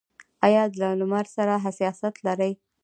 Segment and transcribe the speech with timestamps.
[0.45, 2.51] ایا له لمر سره حساسیت لرئ؟